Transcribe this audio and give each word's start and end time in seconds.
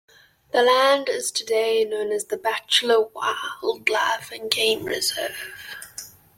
The 0.51 0.63
land 0.63 1.09
is 1.09 1.29
today 1.29 1.85
known 1.85 2.11
as 2.11 2.25
the 2.25 2.35
Bachelor 2.35 3.01
Wildlife 3.13 4.31
and 4.31 4.49
Game 4.49 4.83
Reserve. 4.83 5.75